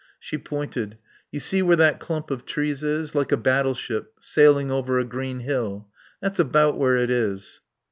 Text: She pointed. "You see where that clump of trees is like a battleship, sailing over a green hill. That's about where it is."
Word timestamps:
She 0.19 0.39
pointed. 0.39 0.97
"You 1.31 1.39
see 1.39 1.61
where 1.61 1.75
that 1.75 1.99
clump 1.99 2.31
of 2.31 2.43
trees 2.43 2.81
is 2.81 3.13
like 3.13 3.31
a 3.31 3.37
battleship, 3.37 4.15
sailing 4.19 4.71
over 4.71 4.97
a 4.97 5.05
green 5.05 5.41
hill. 5.41 5.89
That's 6.21 6.39
about 6.39 6.75
where 6.79 6.97
it 6.97 7.11
is." 7.11 7.61